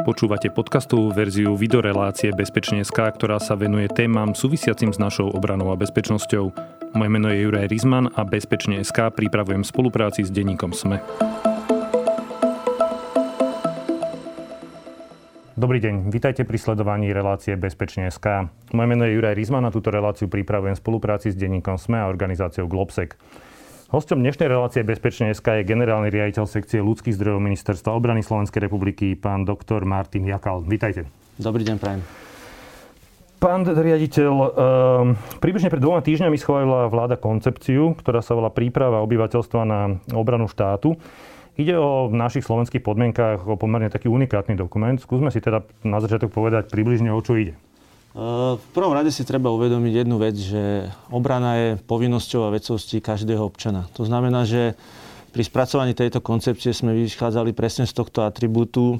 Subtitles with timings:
[0.00, 6.44] Počúvate podcastovú verziu videorelácie Bezpečne.sk, ktorá sa venuje témam súvisiacim s našou obranou a bezpečnosťou.
[6.96, 11.04] Moje meno je Juraj Rizman a Bezpečne.sk pripravujem v spolupráci s denníkom SME.
[15.60, 18.48] Dobrý deň, vítajte pri sledovaní relácie Bezpečne.sk.
[18.72, 22.64] Moje meno je Juraj Rizman a túto reláciu pripravujem spolupráci s denníkom SME a organizáciou
[22.64, 23.20] Globsec.
[23.90, 29.18] Hostom dnešnej relácie Bezpečne SK je generálny riaditeľ sekcie ľudských zdrojov Ministerstva obrany Slovenskej republiky,
[29.18, 30.62] pán doktor Martin Jakal.
[30.62, 31.10] Vítajte.
[31.34, 31.98] Dobrý deň, prajem.
[33.42, 34.48] Pán riaditeľ, e,
[35.42, 40.94] približne pred dvoma týždňami schválila vláda koncepciu, ktorá sa volá Príprava obyvateľstva na obranu štátu.
[41.58, 45.02] Ide o v našich slovenských podmienkách o pomerne taký unikátny dokument.
[45.02, 47.58] Skúsme si teda na začiatok povedať približne, o čo ide.
[48.10, 53.38] V prvom rade si treba uvedomiť jednu vec, že obrana je povinnosťou a vecovstí každého
[53.38, 53.86] občana.
[53.94, 54.74] To znamená, že
[55.30, 58.98] pri spracovaní tejto koncepcie sme vychádzali presne z tohto atribútu,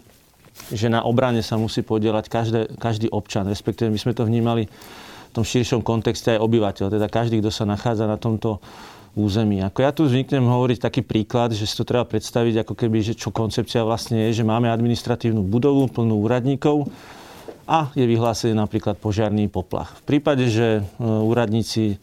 [0.71, 3.51] že na obrane sa musí podielať každé, každý občan.
[3.51, 7.67] Respektíve my sme to vnímali v tom širšom kontexte aj obyvateľ, teda každý, kto sa
[7.67, 8.63] nachádza na tomto
[9.19, 9.59] území.
[9.59, 13.19] Ako ja tu zvyknem hovoriť taký príklad, že si to treba predstaviť ako keby, že
[13.19, 16.87] čo koncepcia vlastne je, že máme administratívnu budovu plnú úradníkov,
[17.67, 19.97] a je vyhlásený napríklad požiarný poplach.
[20.01, 22.01] V prípade, že e, úradníci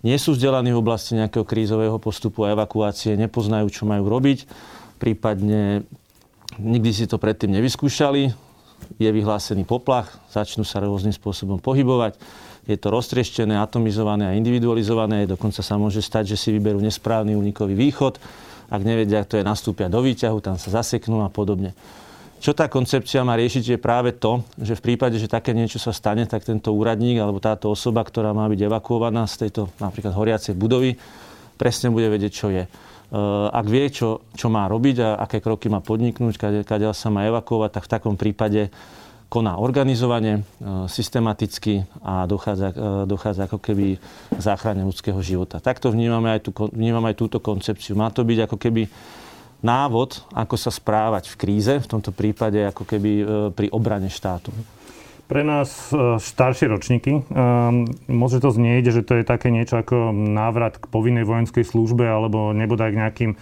[0.00, 4.48] nie sú vzdelaní v oblasti nejakého krízového postupu a evakuácie, nepoznajú, čo majú robiť,
[4.96, 5.84] prípadne
[6.56, 8.32] nikdy si to predtým nevyskúšali,
[8.96, 12.16] je vyhlásený poplach, začnú sa rôznym spôsobom pohybovať,
[12.64, 17.76] je to roztrieštené, atomizované a individualizované, dokonca sa môže stať, že si vyberú nesprávny únikový
[17.76, 18.16] východ,
[18.70, 21.74] ak nevedia, to je, nastúpia do výťahu, tam sa zaseknú a podobne.
[22.40, 25.92] Čo tá koncepcia má riešiť je práve to, že v prípade, že také niečo sa
[25.92, 30.56] stane, tak tento úradník alebo táto osoba, ktorá má byť evakuovaná z tejto napríklad horiacej
[30.56, 30.96] budovy,
[31.60, 32.64] presne bude vedieť, čo je.
[32.64, 32.68] E,
[33.52, 37.70] ak vie, čo, čo má robiť a aké kroky má podniknúť, kade, sa má evakuovať,
[37.76, 38.72] tak v takom prípade
[39.28, 44.00] koná organizovane, e, systematicky a dochádza, e, dochádza ako keby
[44.32, 45.60] k záchrane ľudského života.
[45.60, 48.00] Takto vnímame aj, tú, vnímame aj túto koncepciu.
[48.00, 48.88] Má to byť ako keby
[49.60, 54.52] návod, ako sa správať v kríze, v tomto prípade ako keby e, pri obrane štátu.
[55.30, 60.10] Pre nás e, staršie ročníky, um, môže to znieť, že to je také niečo ako
[60.10, 63.32] návrat k povinnej vojenskej službe alebo nebodaj k nejakým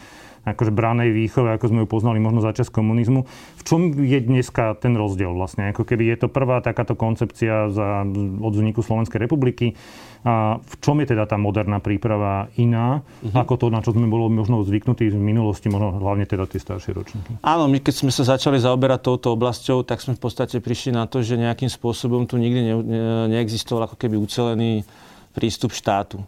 [0.55, 3.27] akože branej výchove, ako sme ju poznali možno za čas komunizmu.
[3.59, 5.73] V čom je dneska ten rozdiel vlastne?
[5.73, 8.05] Ako keby je to prvá takáto koncepcia za,
[8.41, 9.75] od vzniku Slovenskej republiky.
[10.27, 13.39] A v čom je teda tá moderná príprava iná, uh-huh.
[13.39, 16.91] ako to, na čo sme boli možno zvyknutí v minulosti, možno hlavne teda tie staršie
[16.91, 17.39] ročníky?
[17.39, 21.07] Áno, my keď sme sa začali zaoberať touto oblasťou, tak sme v podstate prišli na
[21.07, 24.83] to, že nejakým spôsobom tu nikdy ne, ne, neexistoval ako keby ucelený
[25.39, 26.19] prístup štátu.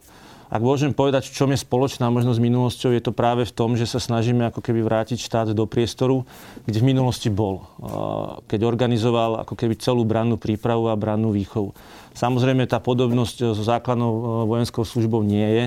[0.51, 3.79] Ak môžem povedať, v čom je spoločná možno s minulosťou, je to práve v tom,
[3.79, 6.27] že sa snažíme ako keby vrátiť štát do priestoru,
[6.67, 7.63] kde v minulosti bol.
[8.51, 11.71] Keď organizoval ako keby celú brannú prípravu a brannú výchovu.
[12.19, 15.65] Samozrejme, tá podobnosť so základnou e, vojenskou službou nie je.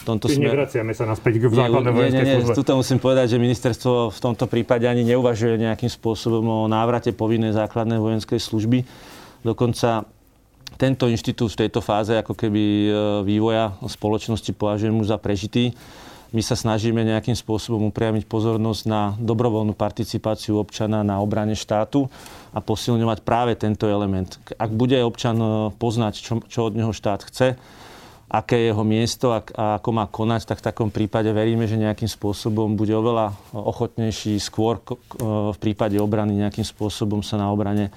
[0.00, 0.56] V tomto smer...
[0.56, 2.56] nevraciame sa naspäť k základnej vojenskej nie, nie, službe.
[2.56, 7.52] Tuto musím povedať, že ministerstvo v tomto prípade ani neuvažuje nejakým spôsobom o návrate povinnej
[7.52, 8.82] základnej vojenskej služby.
[9.44, 10.08] Dokonca
[10.76, 12.90] tento inštitút v tejto fáze ako keby e,
[13.26, 15.72] vývoja spoločnosti považujem už za prežitý.
[16.32, 22.08] My sa snažíme nejakým spôsobom upriamiť pozornosť na dobrovoľnú participáciu občana na obrane štátu
[22.56, 24.40] a posilňovať práve tento element.
[24.56, 25.46] Ak bude občan e,
[25.76, 27.60] poznať, čo, čo od neho štát chce,
[28.32, 31.76] aké je jeho miesto a, a ako má konať, tak v takom prípade veríme, že
[31.76, 34.96] nejakým spôsobom bude oveľa ochotnejší skôr e,
[35.52, 37.92] v prípade obrany nejakým spôsobom sa na obrane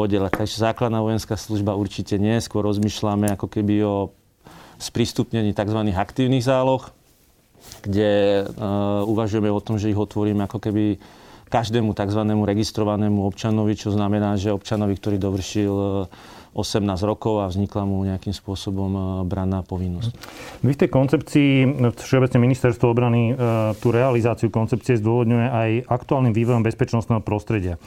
[0.00, 0.32] podielať.
[0.32, 2.40] Takže základná vojenská služba určite nie.
[2.40, 3.96] Skôr rozmýšľame ako keby o
[4.80, 5.80] sprístupnení tzv.
[5.92, 6.88] aktívnych záloh,
[7.84, 10.96] kde uh, uvažujeme o tom, že ich otvoríme ako keby
[11.50, 12.22] každému tzv.
[12.24, 16.06] registrovanému občanovi, čo znamená, že občanovi, ktorý dovršil
[16.54, 20.14] 18 e, rokov a vznikla mu nejakým spôsobom e, branná povinnosť.
[20.62, 21.50] Vy v tej koncepcii,
[21.98, 23.34] Všeobecne ministerstvo obrany
[23.82, 27.82] tú realizáciu koncepcie zdôvodňuje aj aktuálnym vývojom bezpečnostného prostredia.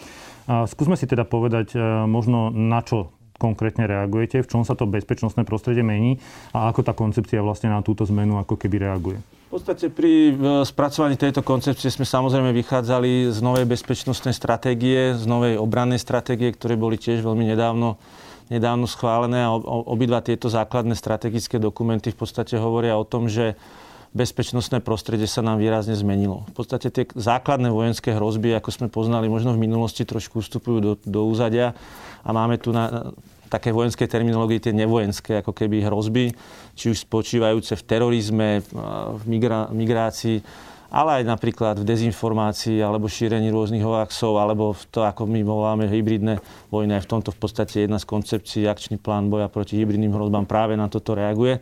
[0.47, 5.43] Skúsme si teda povedať e, možno na čo konkrétne reagujete, v čom sa to bezpečnostné
[5.43, 6.19] prostredie mení
[6.55, 9.19] a ako tá koncepcia vlastne na túto zmenu ako keby reaguje.
[9.51, 10.33] V podstate pri
[10.65, 16.73] spracovaní tejto koncepcie sme samozrejme vychádzali z novej bezpečnostnej stratégie, z novej obrannej stratégie, ktoré
[16.73, 18.01] boli tiež veľmi nedávno,
[18.49, 23.53] nedávno schválené a obidva tieto základné strategické dokumenty v podstate hovoria o tom, že
[24.13, 26.45] bezpečnostné prostredie sa nám výrazne zmenilo.
[26.53, 30.93] V podstate tie základné vojenské hrozby, ako sme poznali, možno v minulosti trošku vstupujú do,
[31.01, 31.73] do úzadia
[32.21, 33.13] a máme tu na,
[33.49, 36.33] také vojenské terminológie tie nevojenské ako keby hrozby,
[36.77, 38.61] či už spočívajúce v terorizme,
[39.17, 45.01] v migra, migrácii ale aj napríklad v dezinformácii alebo šírení rôznych hoaxov, alebo v to,
[45.01, 46.37] ako my voláme hybridné
[46.69, 46.93] vojny.
[46.93, 50.77] Aj v tomto v podstate jedna z koncepcií, akčný plán boja proti hybridným hrozbám práve
[50.77, 51.57] na toto reaguje.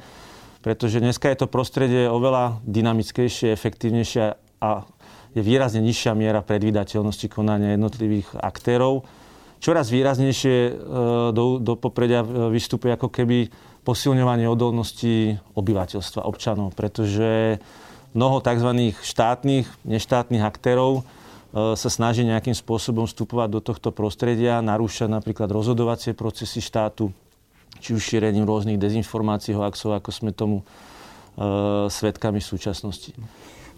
[0.62, 4.24] Pretože dneska je to prostredie oveľa dynamickejšie, efektívnejšie
[4.62, 4.86] a
[5.34, 9.02] je výrazne nižšia miera predvydateľnosti konania jednotlivých aktérov.
[9.62, 10.72] Čoraz výraznejšie e,
[11.34, 13.50] do, do popredia vystupuje ako keby
[13.82, 17.58] posilňovanie odolnosti obyvateľstva, občanov, pretože
[18.14, 18.94] mnoho tzv.
[19.02, 26.14] štátnych, neštátnych aktérov e, sa snaží nejakým spôsobom vstupovať do tohto prostredia, narúšať napríklad rozhodovacie
[26.14, 27.10] procesy štátu,
[27.80, 30.64] či už šírením rôznych dezinformácií, hoaxov, ako sme tomu e,
[31.88, 33.16] svetkami v súčasnosti.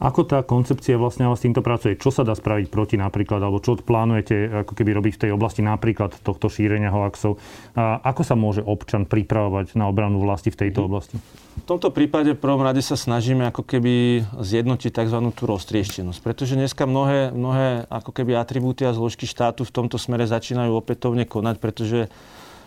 [0.03, 1.95] Ako tá koncepcia vlastne s týmto pracuje?
[1.95, 5.63] Čo sa dá spraviť proti napríklad, alebo čo plánujete ako keby robiť v tej oblasti
[5.63, 7.37] napríklad tohto šírenia hoaxov?
[7.77, 10.87] A ako sa môže občan pripravovať na obranu vlasti v tejto mhm.
[10.91, 11.15] oblasti?
[11.53, 15.19] V tomto prípade v prvom rade sa snažíme ako keby zjednotiť tzv.
[15.37, 16.19] tú roztrieštenosť.
[16.19, 21.29] Pretože dneska mnohé, mnohé ako keby atribúty a zložky štátu v tomto smere začínajú opätovne
[21.29, 22.09] konať, pretože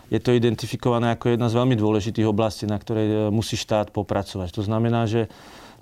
[0.07, 4.55] je to identifikované ako jedna z veľmi dôležitých oblastí, na ktorej e, musí štát popracovať.
[4.55, 5.27] To znamená, že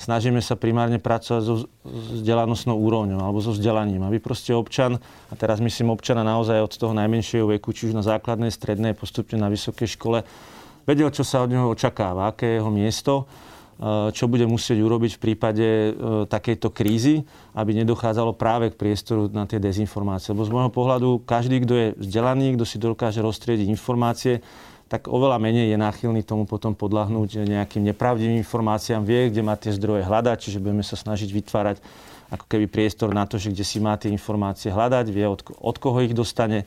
[0.02, 1.56] snažíme sa primárne pracovať so
[1.86, 5.00] vzdelanostnou úrovňou alebo so vzdelaním, aby proste občan,
[5.30, 9.40] a teraz myslím občana naozaj od toho najmenšieho veku, či už na základnej, strednej, postupne
[9.40, 10.26] na vysokej škole,
[10.84, 13.14] vedel, čo sa od neho očakáva, aké je jeho miesto,
[14.16, 15.90] čo bude musieť urobiť v prípade e,
[16.32, 20.32] takejto krízy, aby nedochádzalo práve k priestoru na tie dezinformácie.
[20.32, 24.40] Lebo z môjho pohľadu každý, kto je vzdelaný, kto si dokáže roztriediť informácie,
[24.88, 29.76] tak oveľa menej je náchylný tomu potom podľahnúť nejakým nepravdivým informáciám, vie, kde má tie
[29.76, 31.78] zdroje hľadať, čiže budeme sa snažiť vytvárať
[32.32, 35.76] ako keby priestor na to, že kde si má tie informácie hľadať, vie, od, od
[35.82, 36.64] koho ich dostane.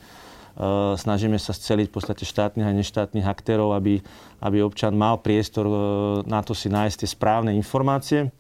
[0.59, 4.03] Uh, snažíme sa sceliť v podstate štátnych a neštátnych aktérov, aby,
[4.43, 5.77] aby občan mal priestor uh,
[6.27, 8.35] na to si nájsť tie správne informácie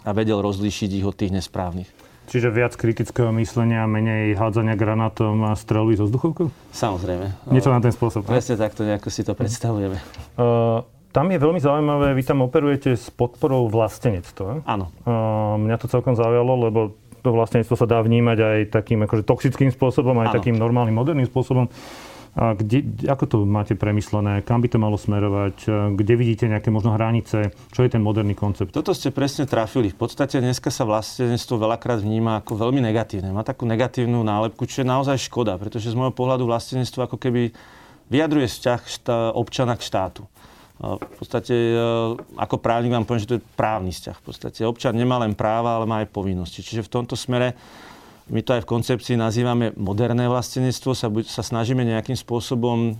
[0.00, 1.84] a vedel rozlíšiť ich od tých nesprávnych.
[2.32, 6.48] Čiže viac kritického myslenia, menej hádzania granátom a strelby zo vzduchovkou?
[6.72, 7.52] Samozrejme.
[7.52, 8.24] Niečo na ten spôsob.
[8.24, 10.00] Presne takto nejako si to predstavujeme.
[10.40, 10.80] Uh,
[11.12, 14.64] tam je veľmi zaujímavé, vy tam operujete s podporou vlastenectva.
[14.64, 14.94] Áno.
[15.04, 19.70] Uh, mňa to celkom zaujalo, lebo to vlastenectvo sa dá vnímať aj takým akože toxickým
[19.70, 20.36] spôsobom, aj ano.
[20.40, 21.68] takým normálnym, moderným spôsobom.
[22.30, 24.46] A kde, ako to máte premyslené?
[24.46, 25.66] Kam by to malo smerovať?
[25.98, 27.50] Kde vidíte nejaké možno hranice?
[27.74, 28.70] Čo je ten moderný koncept?
[28.70, 29.90] Toto ste presne trafili.
[29.90, 33.34] V podstate dneska sa vlastenectvo veľakrát vníma ako veľmi negatívne.
[33.34, 37.50] Má takú negatívnu nálepku, čo je naozaj škoda, pretože z môjho pohľadu vlastenectvo ako keby
[38.14, 40.22] vyjadruje vzťah šta, občana k štátu.
[40.80, 41.52] V podstate
[42.40, 44.16] ako právnik vám poviem, že to je právny vzťah.
[44.16, 46.64] V podstate občan nemá len práva, ale má aj povinnosti.
[46.64, 47.52] Čiže v tomto smere
[48.30, 52.94] my to aj v koncepcii nazývame moderné vlastenectvo, sa, sa snažíme nejakým spôsobom, eh,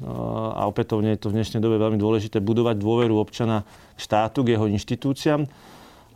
[0.58, 3.62] a opätovne je to v dnešnej dobe veľmi dôležité, budovať dôveru občana
[3.94, 5.46] k štátu, k jeho inštitúciám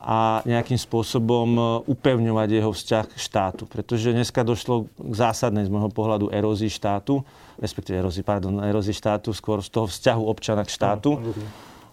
[0.05, 3.65] a nejakým spôsobom eh, upevňovať jeho vzťah k štátu.
[3.65, 7.25] Pretože dneska došlo k zásadnej z môjho pohľadu erózii štátu,
[7.57, 11.17] respektíve erózii, pardon, erózii štátu, skôr z toho vzťahu občana k štátu.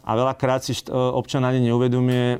[0.01, 2.39] A veľakrát si občan ani neuvedomuje, eh,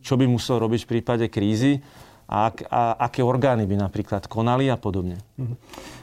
[0.00, 1.84] čo by musel robiť v prípade krízy
[2.26, 5.20] a, a aké orgány by napríklad konali a podobne.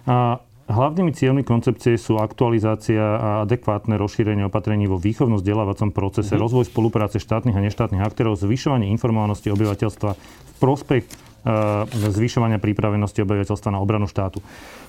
[0.07, 6.43] A hlavnými cieľmi koncepcie sú aktualizácia a adekvátne rozšírenie opatrení vo výchovno-vzdelávacom procese, mm-hmm.
[6.43, 13.69] rozvoj spolupráce štátnych a neštátnych aktérov, zvyšovanie informovanosti obyvateľstva v prospech uh, zvyšovania pripravenosti obyvateľstva
[13.75, 14.39] na obranu štátu.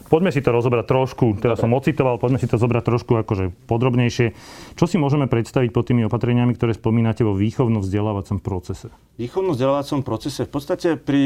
[0.05, 4.37] Poďme si to rozobrať trošku, teraz som ocitoval, poďme si to zobrať trošku akože podrobnejšie.
[4.76, 8.93] Čo si môžeme predstaviť pod tými opatreniami, ktoré spomínate vo výchovno-vzdelávacom procese?
[9.16, 11.25] Výchovno-vzdelávacom procese v podstate pri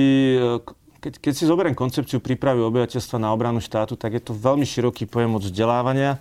[0.99, 5.07] keď, keď si zoberiem koncepciu prípravy obyvateľstva na obranu štátu, tak je to veľmi široký
[5.07, 6.19] pojem od vzdelávania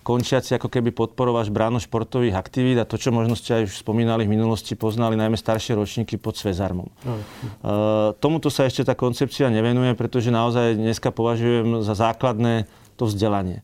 [0.00, 4.24] končiaci ako keby podporováš bránu športových aktivít a to, čo možno ste aj už spomínali
[4.24, 6.88] v minulosti, poznali najmä staršie ročníky pod Svezarmom.
[7.04, 12.64] Uh, tomuto sa ešte tá koncepcia nevenuje, pretože naozaj dneska považujem za základné
[12.96, 13.60] to vzdelanie.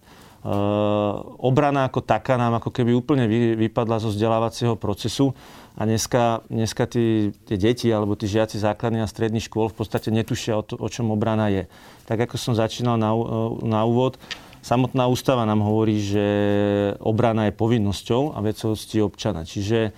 [0.47, 5.35] Uh, obrana ako taká nám ako keby úplne vy, vypadla zo vzdelávacieho procesu
[5.75, 10.15] a dneska, dneska tí, tie deti alebo tí žiaci základných a stredných škôl v podstate
[10.15, 11.67] netušia o, to, o čom obrana je.
[12.07, 13.11] Tak ako som začínal na,
[13.67, 14.23] na úvod,
[14.67, 16.27] Samotná ústava nám hovorí, že
[16.99, 19.47] obrana je povinnosťou a vecou občana.
[19.47, 19.95] Čiže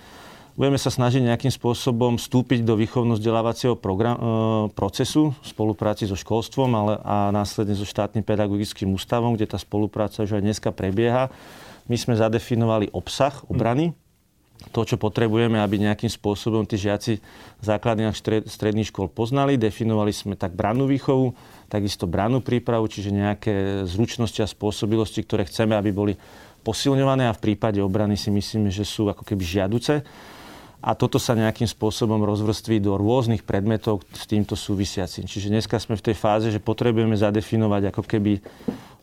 [0.58, 4.22] budeme sa snažiť nejakým spôsobom vstúpiť do výchovno-vzdelávacieho program, e,
[4.74, 10.26] procesu v spolupráci so školstvom ale, a následne so štátnym pedagogickým ústavom, kde tá spolupráca
[10.26, 11.30] už aj dneska prebieha.
[11.86, 13.94] My sme zadefinovali obsah obrany,
[14.74, 17.22] to, čo potrebujeme, aby nejakým spôsobom tí žiaci
[17.62, 19.54] základných a stredných škôl poznali.
[19.54, 21.30] Definovali sme tak brannú výchovu,
[21.70, 26.14] takisto brannú prípravu, čiže nejaké zručnosti a spôsobilosti, ktoré chceme, aby boli
[26.66, 30.02] posilňované a v prípade obrany si myslíme, že sú ako keby žiaduce.
[30.78, 35.26] A toto sa nejakým spôsobom rozvrství do rôznych predmetov s týmto súvisiacím.
[35.26, 38.38] Čiže dneska sme v tej fáze, že potrebujeme zadefinovať ako keby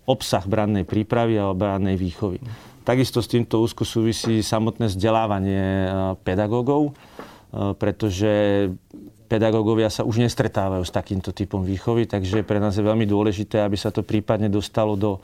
[0.08, 2.39] obsah brannej prípravy a brannej výchovy.
[2.86, 5.88] Takisto s týmto úzko súvisí samotné vzdelávanie e,
[6.22, 8.32] pedagógov, e, pretože
[9.25, 13.75] pedagógovia sa už nestretávajú s takýmto typom výchovy, takže pre nás je veľmi dôležité, aby
[13.75, 15.17] sa to prípadne dostalo do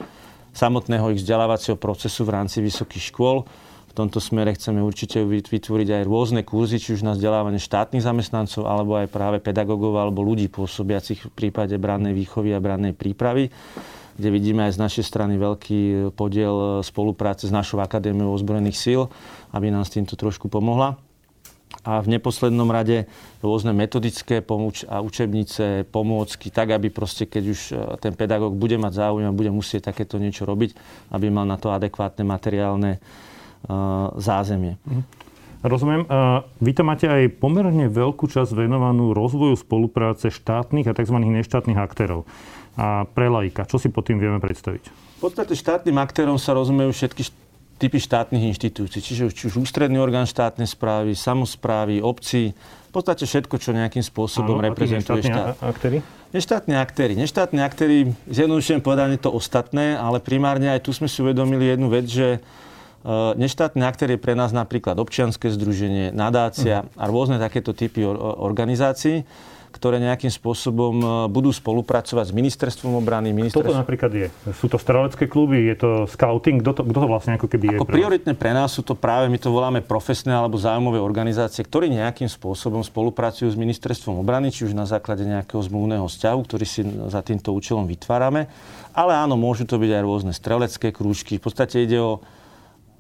[0.52, 3.46] samotného ich vzdelávacieho procesu v rámci vysokých škôl
[3.92, 8.64] v tomto smere chceme určite vytvoriť aj rôzne kurzy, či už na vzdelávanie štátnych zamestnancov,
[8.64, 13.52] alebo aj práve pedagógov alebo ľudí pôsobiacich v prípade brannej výchovy a brannej prípravy
[14.12, 19.02] kde vidíme aj z našej strany veľký podiel spolupráce s našou akadémiou ozbrojených síl,
[19.50, 21.00] aby nám s týmto trošku pomohla.
[21.82, 27.60] A v neposlednom rade rôzne metodické pomôč a učebnice, pomôcky, tak aby proste, keď už
[27.72, 30.78] e, ten pedagóg bude mať záujem a bude musieť takéto niečo robiť,
[31.16, 33.02] aby mal na to adekvátne materiálne
[34.18, 34.78] zázemie.
[34.88, 35.04] Mhm.
[35.62, 36.10] Rozumiem.
[36.58, 41.22] Vy tam máte aj pomerne veľkú časť venovanú rozvoju spolupráce štátnych a tzv.
[41.22, 42.26] neštátnych aktérov.
[42.74, 44.90] A pre laika, čo si pod tým vieme predstaviť?
[44.90, 47.30] V podstate štátnym aktérom sa rozumejú všetky
[47.78, 53.58] typy štátnych inštitúcií, čiže či už ústredný orgán štátnej správy, samozprávy, obci, v podstate všetko,
[53.58, 55.62] čo nejakým spôsobom Áno, reprezentuje štát.
[55.62, 56.02] aktéry?
[56.34, 57.14] Neštátni aktéry.
[57.18, 62.06] Neštátni aktéry, zjednodušujem povedané to ostatné, ale primárne aj tu sme si uvedomili jednu vec,
[62.06, 62.42] že
[63.02, 67.02] Eh, neštátne aktéry pre nás napríklad občianske združenie, nadácia uh-huh.
[67.02, 69.26] a rôzne takéto typy organizácií,
[69.74, 73.34] ktoré nejakým spôsobom eh, budú spolupracovať s ministerstvom obrany.
[73.34, 73.66] Ministerstv...
[73.66, 74.28] Kto to napríklad je?
[74.54, 75.66] Sú to strelecké kluby?
[75.66, 76.62] Je to scouting?
[76.62, 77.78] Kto to, kto to vlastne ako keby je?
[77.82, 81.90] Ako prioritne pre nás sú to práve, my to voláme profesné alebo zájmové organizácie, ktorí
[81.90, 86.86] nejakým spôsobom spolupracujú s ministerstvom obrany, či už na základe nejakého zmluvného vzťahu, ktorý si
[86.86, 88.46] za týmto účelom vytvárame.
[88.94, 91.42] Ale áno, môžu to byť aj rôzne strelecké krúžky.
[91.42, 92.22] V podstate ide o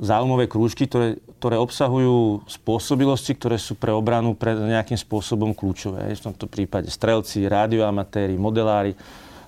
[0.02, 6.10] záujmové krúžky, ktoré, ktoré obsahujú spôsobilosti, ktoré sú pre obranu pre nejakým spôsobom kľúčové.
[6.18, 8.98] V tomto prípade strelci, radioamatéri, modelári.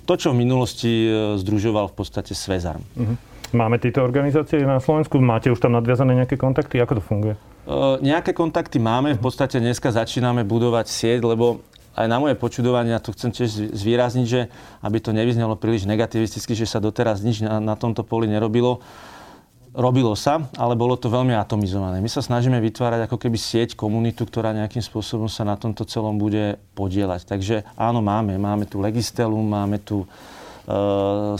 [0.06, 1.10] To, čo v minulosti e,
[1.42, 2.86] združoval v podstate Svezarm.
[2.94, 3.18] Uh-huh.
[3.56, 5.18] Máme tieto organizácie na Slovensku?
[5.18, 6.78] Máte už tam nadviazané nejaké kontakty?
[6.78, 7.34] Ako to funguje?
[7.64, 9.16] Uh, nejaké kontakty máme.
[9.16, 13.78] V podstate dneska začíname budovať sieť, lebo aj na moje počudovanie, a to chcem tiež
[13.78, 14.50] zvýrazniť, že
[14.82, 18.82] aby to nevyznelo príliš negativisticky, že sa doteraz nič na, na tomto poli nerobilo
[19.74, 21.98] robilo sa, ale bolo to veľmi atomizované.
[21.98, 26.22] My sa snažíme vytvárať ako keby sieť, komunitu, ktorá nejakým spôsobom sa na tomto celom
[26.22, 27.26] bude podielať.
[27.26, 28.38] Takže áno, máme.
[28.38, 30.08] Máme tu Legistelum, máme tu e,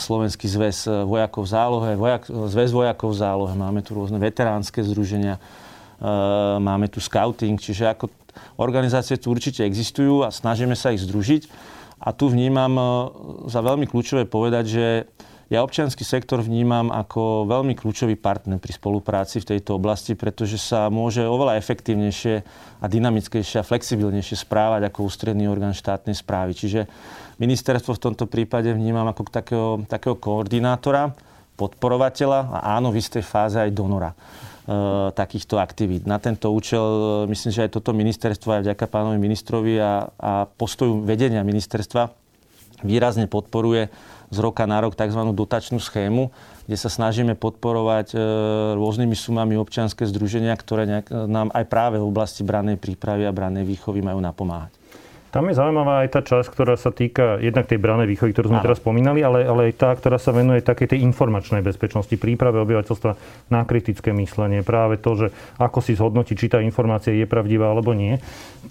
[0.02, 5.38] Slovenský zväz vojakov v zálohe, vojak, zväz vojakov v zálohe, máme tu rôzne veteránske združenia,
[5.38, 5.42] e,
[6.58, 8.10] máme tu scouting, čiže ako
[8.58, 11.72] organizácie tu určite existujú a snažíme sa ich združiť.
[12.04, 12.84] A tu vnímam e,
[13.54, 14.86] za veľmi kľúčové povedať, že
[15.52, 20.88] ja občianský sektor vnímam ako veľmi kľúčový partner pri spolupráci v tejto oblasti, pretože sa
[20.88, 22.36] môže oveľa efektívnejšie
[22.80, 26.56] a dynamickejšie a flexibilnejšie správať ako ústredný orgán štátnej správy.
[26.56, 26.88] Čiže
[27.44, 31.12] ministerstvo v tomto prípade vnímam ako takého, takého koordinátora,
[31.60, 34.18] podporovateľa a áno, v istej fáze aj donora e,
[35.14, 36.10] takýchto aktivít.
[36.10, 40.32] Na tento účel e, myslím, že aj toto ministerstvo, aj vďaka pánovi ministrovi a, a
[40.50, 42.23] postoju vedenia ministerstva
[42.84, 43.90] výrazne podporuje
[44.34, 45.22] z roka na rok tzv.
[45.34, 46.34] dotačnú schému,
[46.66, 48.16] kde sa snažíme podporovať e,
[48.76, 54.02] rôznymi sumami občianske združenia, ktoré nám aj práve v oblasti brannej prípravy a brannej výchovy
[54.02, 54.83] majú napomáhať.
[55.34, 58.62] Tam je zaujímavá aj tá časť, ktorá sa týka jednak tej branej výchovy, ktorú sme
[58.62, 58.66] Áno.
[58.70, 63.12] teraz spomínali, ale, ale aj tá, ktorá sa venuje takej tej informačnej bezpečnosti, príprave obyvateľstva
[63.50, 64.62] na kritické myslenie.
[64.62, 68.22] Práve to, že ako si zhodnotiť, či tá informácia je pravdivá alebo nie.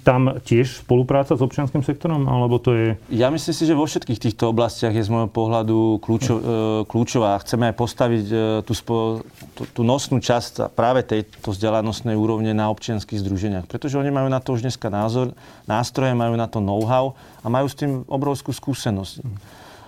[0.07, 2.88] Tam tiež spolupráca s občianským sektorom, alebo to je...
[3.11, 6.42] Ja myslím si, že vo všetkých týchto oblastiach je z môjho pohľadu kľúčo, e,
[6.87, 7.42] kľúčová.
[7.42, 9.26] Chceme aj postaviť e, tú, spo,
[9.59, 13.66] tú, tú nosnú časť práve tejto vzdelanostnej úrovne na občianských združeniach.
[13.66, 15.35] Pretože oni majú na to už dneska názor,
[15.66, 19.25] nástroje, majú na to know-how a majú s tým obrovskú skúsenosť.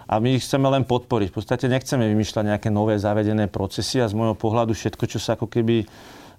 [0.09, 1.33] A my ich chceme len podporiť.
[1.33, 5.37] V podstate nechceme vymýšľať nejaké nové zavedené procesy a z môjho pohľadu všetko, čo sa
[5.37, 5.85] ako keby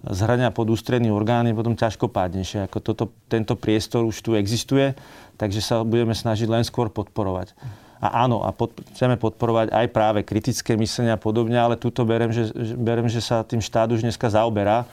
[0.05, 2.69] zhrania pod ústredný orgán, je potom ťažko pádnejšie.
[2.69, 4.93] Ako toto, tento priestor už tu existuje,
[5.41, 7.57] takže sa budeme snažiť len skôr podporovať.
[7.97, 12.29] A áno, a pod, chceme podporovať aj práve kritické myslenie a podobne, ale túto berem,
[12.29, 14.85] že, berem, že sa tým štát už dneska zaoberá,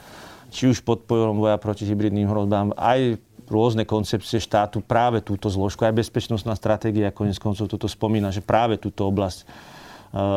[0.48, 3.20] či už podporom boja proti hybridným hrozbám, aj
[3.52, 8.80] rôzne koncepcie štátu práve túto zložku, aj bezpečnostná stratégia konec koncov toto spomína, že práve
[8.80, 9.44] túto oblasť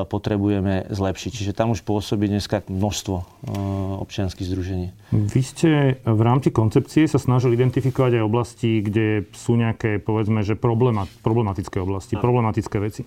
[0.08, 1.32] potrebujeme zlepšiť.
[1.36, 3.16] Čiže tam už pôsobí dneska množstvo
[4.00, 4.96] občianských združení.
[5.12, 10.56] Vy ste v rámci koncepcie sa snažili identifikovať aj oblasti, kde sú nejaké, povedzme, že
[10.56, 13.04] problematické oblasti, problematické veci.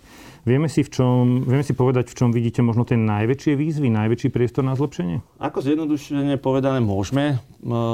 [0.49, 4.33] Vieme si, v čom, vieme si povedať, v čom vidíte možno tie najväčšie výzvy, najväčší
[4.33, 5.21] priestor na zlepšenie?
[5.37, 7.37] Ako zjednodušene povedané môžeme.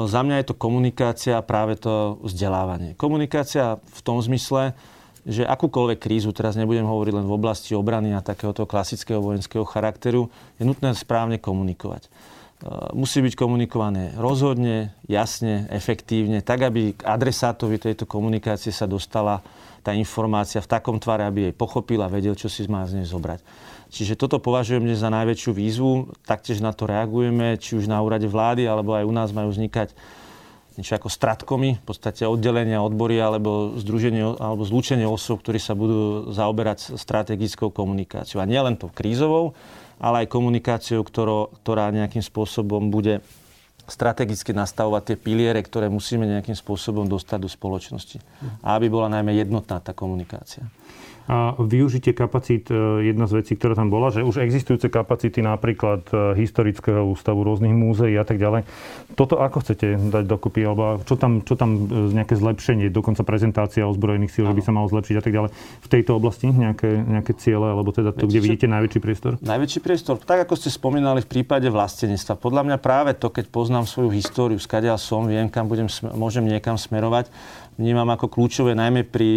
[0.07, 2.95] Za mňa je to komunikácia a práve to vzdelávanie.
[2.95, 4.71] Komunikácia v tom zmysle,
[5.27, 10.31] že akúkoľvek krízu, teraz nebudem hovoriť len v oblasti obrany a takéhoto klasického vojenského charakteru,
[10.55, 12.07] je nutné správne komunikovať.
[12.07, 12.09] E,
[12.95, 19.43] musí byť komunikované rozhodne, jasne, efektívne, tak, aby k adresátovi tejto komunikácie sa dostala
[19.85, 23.05] tá informácia v takom tvare, aby jej pochopil a vedel, čo si má z nej
[23.05, 23.45] zobrať.
[23.93, 25.91] Čiže toto považujem dnes za najväčšiu výzvu,
[26.25, 29.93] taktiež na to reagujeme, či už na úrade vlády, alebo aj u nás majú vznikať
[30.75, 36.33] niečo ako stratkomy, v podstate oddelenia, odbory alebo združenie alebo zlúčenie osôb, ktorí sa budú
[36.35, 38.43] zaoberať strategickou komunikáciou.
[38.43, 39.55] A nielen to krízovou,
[40.01, 43.23] ale aj komunikáciou, ktorá nejakým spôsobom bude
[43.85, 48.17] strategicky nastavovať tie piliere, ktoré musíme nejakým spôsobom dostať do spoločnosti.
[48.65, 50.65] A aby bola najmä jednotná tá komunikácia
[51.25, 56.05] a využitie kapacít, e, jedna z vecí, ktorá tam bola, že už existujúce kapacity napríklad
[56.13, 58.61] e, historického ústavu, rôznych múzeí a tak ďalej.
[59.17, 60.61] Toto ako chcete dať dokopy?
[60.61, 64.71] Alebo čo tam, čo tam e, nejaké zlepšenie, dokonca prezentácia ozbrojených síl, že by sa
[64.77, 65.49] malo zlepšiť a tak ďalej.
[65.81, 69.41] V tejto oblasti nejaké, nejaké ciele, alebo teda to, kde vidíte najväčší priestor?
[69.41, 72.37] Najväčší priestor, tak ako ste spomínali v prípade vlastenectva.
[72.37, 76.77] Podľa mňa práve to, keď poznám svoju históriu, skadiaľ som, viem, kam budem, môžem niekam
[76.77, 77.33] smerovať,
[77.75, 79.29] vnímam ako kľúčové najmä pri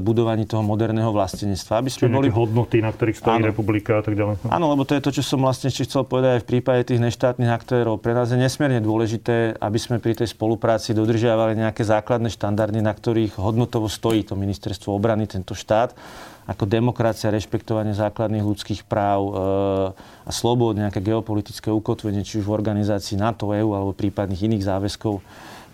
[0.00, 1.80] budovaní toho moderného vlastenectva.
[1.80, 3.48] Aby sme boli hodnoty, na ktorých stojí áno.
[3.48, 4.44] republika a tak ďalej.
[4.52, 7.00] Áno, lebo to je to, čo som vlastne ešte chcel povedať aj v prípade tých
[7.00, 7.96] neštátnych aktérov.
[7.96, 12.92] Pre nás je nesmierne dôležité, aby sme pri tej spolupráci dodržiavali nejaké základné štandardy, na
[12.92, 15.96] ktorých hodnotovo stojí to ministerstvo obrany, tento štát
[16.44, 19.32] ako demokracia, rešpektovanie základných ľudských práv e,
[20.28, 25.24] a slobod, nejaké geopolitické ukotvenie, či už v organizácii NATO, EU alebo prípadných iných záväzkov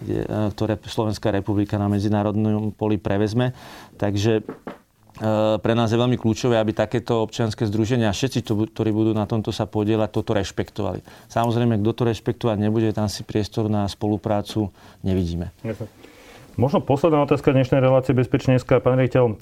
[0.00, 0.24] E,
[0.56, 3.52] ktoré Slovenská republika na medzinárodnom poli prevezme.
[4.00, 4.42] Takže e,
[5.60, 9.52] pre nás je veľmi kľúčové, aby takéto občianske združenia a všetci, ktorí budú na tomto
[9.52, 11.04] sa podielať, toto rešpektovali.
[11.28, 14.72] Samozrejme, kto to rešpektovať nebude, tam si priestor na spoluprácu
[15.04, 15.52] nevidíme.
[16.56, 18.80] Možno posledná otázka dnešnej relácie Bezpečnejská.
[18.80, 19.34] Pán rejiteľ, e,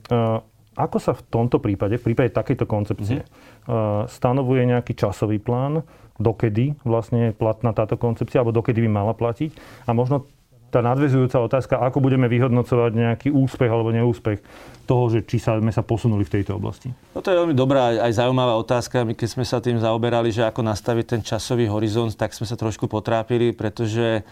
[0.79, 4.07] ako sa v tomto prípade, v prípade takejto koncepcie, mm.
[4.07, 5.83] stanovuje nejaký časový plán,
[6.19, 9.51] dokedy vlastne je platná táto koncepcia, alebo dokedy by mala platiť?
[9.87, 10.27] A možno
[10.69, 14.39] tá nadvezujúca otázka, ako budeme vyhodnocovať nejaký úspech alebo neúspech
[14.85, 16.93] toho, že či sa, sme sa posunuli v tejto oblasti?
[17.17, 19.05] No to je veľmi dobrá aj zaujímavá otázka.
[19.05, 22.57] My keď sme sa tým zaoberali, že ako nastaviť ten časový horizont, tak sme sa
[22.57, 24.25] trošku potrápili, pretože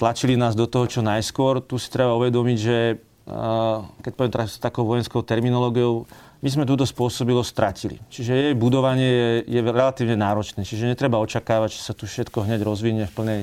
[0.00, 1.60] tlačili nás do toho čo najskôr.
[1.64, 2.96] Tu si treba uvedomiť, že
[4.00, 7.96] keď poviem teraz takou vojenskou terminológiou, my sme túto spôsobilosť stratili.
[8.08, 10.62] Čiže jej budovanie je, je relatívne náročné.
[10.62, 13.40] Čiže netreba očakávať, že sa tu všetko hneď rozvinie v plnej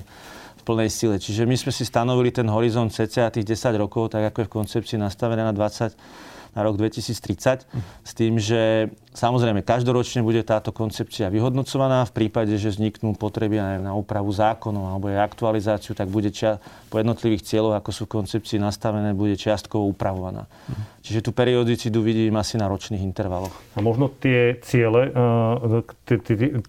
[0.65, 1.21] plnej sile.
[1.21, 4.55] Čiže my sme si stanovili ten horizont cca tých 10 rokov, tak ako je v
[4.57, 5.93] koncepcii nastavené na 20
[6.55, 7.67] na rok 2030
[8.01, 12.03] s tým, že samozrejme každoročne bude táto koncepcia vyhodnocovaná.
[12.05, 16.59] V prípade, že vzniknú potreby aj na úpravu zákonov alebo aj aktualizáciu, tak bude čia,
[16.91, 20.51] po jednotlivých cieľoch, ako sú koncepcii nastavené, bude čiastkovo upravovaná.
[21.05, 23.53] Čiže tú periodicitu vidím asi na ročných intervaloch.
[23.77, 25.13] A možno tie ciele,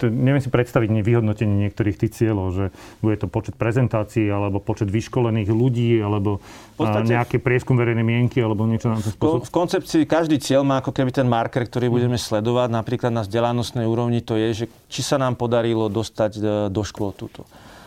[0.06, 2.64] neviem si predstaviť vyhodnotenie niektorých tých cieľov, že
[3.02, 6.38] bude to počet prezentácií, alebo počet vyškolených ľudí, alebo
[6.76, 9.48] podstate, nejaký prieskum verejnej mienky, alebo niečo na to spôsob.
[9.48, 12.35] V koncepcii každý cieľ má ako keby ten marker, ktorý budeme sledovať.
[12.44, 16.40] Napríklad na vzdelanostnej úrovni to je, že či sa nám podarilo dostať e,
[16.72, 17.44] do škôl túto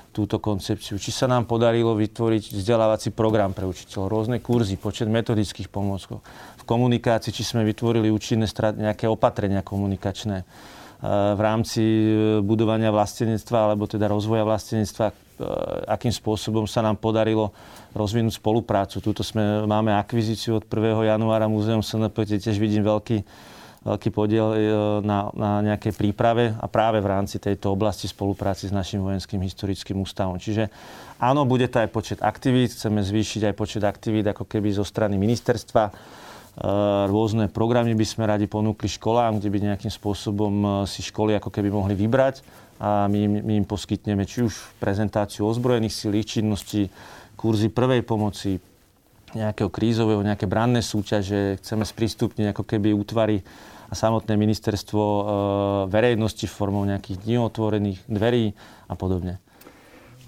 [0.09, 0.97] túto koncepciu.
[0.97, 6.25] Či sa nám podarilo vytvoriť vzdelávací program pre učiteľov, rôzne kurzy, počet metodických pomôckov.
[6.59, 10.45] V komunikácii, či sme vytvorili účinné nejaké opatrenia komunikačné e,
[11.07, 12.09] v rámci e,
[12.41, 15.29] budovania vlastenectva alebo teda rozvoja vlastenectva,
[15.87, 17.55] akým spôsobom sa nám podarilo
[17.95, 18.99] rozvinúť spoluprácu.
[18.99, 21.15] Tuto sme, máme akvizíciu od 1.
[21.15, 23.23] januára Múzeum SNP, kde tiež vidím veľký
[23.83, 24.59] veľký podiel e,
[25.03, 30.03] na, na nejakej príprave a práve v rámci tejto oblasti spolupráci s našim vojenským historickým
[30.03, 30.35] ústavom.
[30.35, 30.67] Čiže
[31.17, 35.15] áno, bude to aj počet aktivít, chceme zvýšiť aj počet aktivít ako keby zo strany
[35.15, 35.83] ministerstva.
[35.87, 35.91] E,
[37.07, 41.47] rôzne programy by sme radi ponúkli školám, kde by nejakým spôsobom e, si školy ako
[41.47, 42.43] keby mohli vybrať
[42.79, 46.87] a my, my im poskytneme či už prezentáciu ozbrojených síl, ich činnosti,
[47.35, 48.59] kurzy prvej pomoci,
[49.33, 53.45] nejakého krízového, nejaké branné súťaže, chceme sprístupniť ako keby útvary
[53.89, 55.23] a samotné ministerstvo e,
[55.89, 58.53] verejnosti formou nejakých dní otvorených dverí
[58.85, 59.41] a podobne.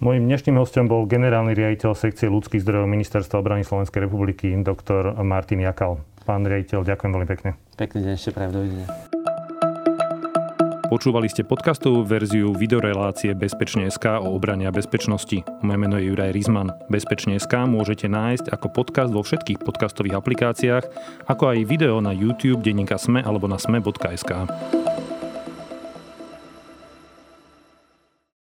[0.02, 5.62] Mojím dnešným hostom bol generálny riaditeľ sekcie ľudských zdrojov Ministerstva obrany Slovenskej republiky, doktor Martin
[5.62, 6.02] Jakal.
[6.26, 7.54] Pán riaditeľ, ďakujem veľmi pekne.
[7.78, 8.90] Pekný deň ešte prajem, dovidenia.
[10.92, 15.40] Počúvali ste podcastovú verziu videorelácie Bezpečne.sk o obrane a bezpečnosti.
[15.64, 16.68] Moje meno je Juraj Rizman.
[16.92, 20.84] Bezpečne.sk môžete nájsť ako podcast vo všetkých podcastových aplikáciách,
[21.32, 24.52] ako aj video na YouTube, denníka Sme alebo na sme.sk.